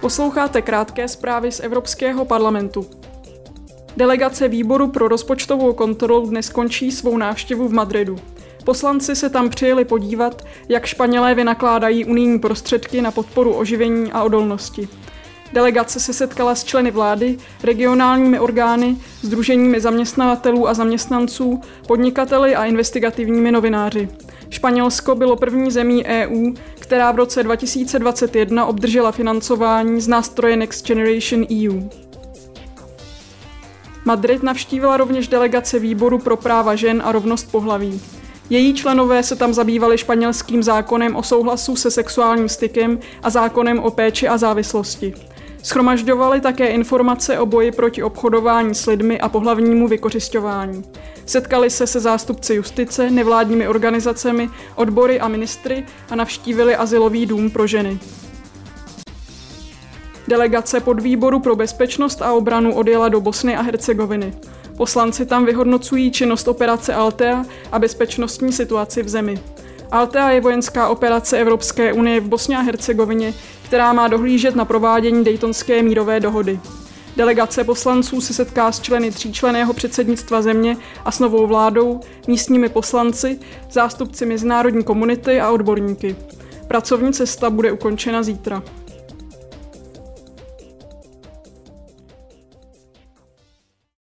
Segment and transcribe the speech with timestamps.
[0.00, 2.86] Posloucháte krátké zprávy z Evropského parlamentu.
[3.96, 8.16] Delegace výboru pro rozpočtovou kontrolu dnes končí svou návštěvu v Madridu.
[8.64, 14.88] Poslanci se tam přijeli podívat, jak Španělé vynakládají unijní prostředky na podporu oživení a odolnosti.
[15.52, 23.52] Delegace se setkala s členy vlády, regionálními orgány, združeními zaměstnavatelů a zaměstnanců, podnikateli a investigativními
[23.52, 24.08] novináři.
[24.50, 31.46] Španělsko bylo první zemí EU, která v roce 2021 obdržela financování z nástroje Next Generation
[31.52, 31.80] EU.
[34.04, 38.00] Madrid navštívila rovněž delegace výboru pro práva žen a rovnost pohlaví.
[38.50, 43.90] Její členové se tam zabývali španělským zákonem o souhlasu se sexuálním stykem a zákonem o
[43.90, 45.14] péči a závislosti.
[45.62, 50.84] Schromažďovali také informace o boji proti obchodování s lidmi a pohlavnímu vykořišťování.
[51.26, 57.66] Setkali se se zástupci justice, nevládními organizacemi, odbory a ministry a navštívili asilový dům pro
[57.66, 57.98] ženy.
[60.28, 64.34] Delegace podvýboru pro bezpečnost a obranu odjela do Bosny a Hercegoviny.
[64.76, 69.40] Poslanci tam vyhodnocují činnost operace Altea a bezpečnostní situaci v zemi.
[69.92, 75.24] Altea je vojenská operace Evropské unie v Bosně a Hercegovině, která má dohlížet na provádění
[75.24, 76.60] Daytonské mírové dohody.
[77.16, 83.38] Delegace poslanců se setká s členy tříčleného předsednictva země a s novou vládou, místními poslanci,
[83.70, 86.16] zástupci mezinárodní komunity a odborníky.
[86.68, 88.62] Pracovní cesta bude ukončena zítra.